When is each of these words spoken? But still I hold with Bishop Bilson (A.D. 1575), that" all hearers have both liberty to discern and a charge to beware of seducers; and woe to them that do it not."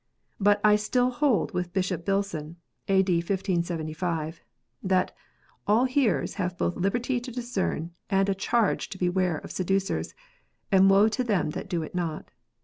But 0.39 0.61
still 0.79 1.11
I 1.11 1.15
hold 1.17 1.53
with 1.53 1.73
Bishop 1.73 2.05
Bilson 2.05 2.55
(A.D. 2.87 3.17
1575), 3.17 4.41
that" 4.81 5.15
all 5.67 5.85
hearers 5.85 6.33
have 6.41 6.57
both 6.57 6.75
liberty 6.75 7.19
to 7.19 7.31
discern 7.31 7.91
and 8.09 8.27
a 8.27 8.33
charge 8.33 8.89
to 8.89 8.97
beware 8.97 9.37
of 9.37 9.51
seducers; 9.51 10.15
and 10.71 10.89
woe 10.89 11.07
to 11.09 11.23
them 11.23 11.51
that 11.51 11.69
do 11.69 11.83
it 11.83 11.93
not." 11.93 12.31